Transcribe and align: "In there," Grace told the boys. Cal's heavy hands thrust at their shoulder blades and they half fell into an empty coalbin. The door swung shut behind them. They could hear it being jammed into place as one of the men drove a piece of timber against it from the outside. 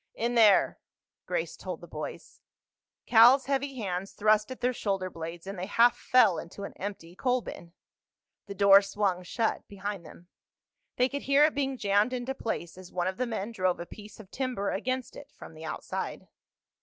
"In 0.15 0.33
there," 0.33 0.79
Grace 1.27 1.55
told 1.55 1.79
the 1.79 1.87
boys. 1.87 2.41
Cal's 3.05 3.45
heavy 3.45 3.75
hands 3.75 4.13
thrust 4.13 4.49
at 4.49 4.59
their 4.59 4.73
shoulder 4.73 5.11
blades 5.11 5.45
and 5.45 5.59
they 5.59 5.67
half 5.67 5.95
fell 5.95 6.39
into 6.39 6.63
an 6.63 6.73
empty 6.77 7.15
coalbin. 7.15 7.73
The 8.47 8.55
door 8.55 8.81
swung 8.81 9.21
shut 9.21 9.67
behind 9.67 10.03
them. 10.03 10.27
They 10.95 11.07
could 11.07 11.21
hear 11.21 11.45
it 11.45 11.53
being 11.53 11.77
jammed 11.77 12.13
into 12.13 12.33
place 12.33 12.79
as 12.79 12.91
one 12.91 13.05
of 13.05 13.17
the 13.17 13.27
men 13.27 13.51
drove 13.51 13.79
a 13.79 13.85
piece 13.85 14.19
of 14.19 14.31
timber 14.31 14.71
against 14.71 15.15
it 15.15 15.31
from 15.37 15.53
the 15.53 15.65
outside. 15.65 16.27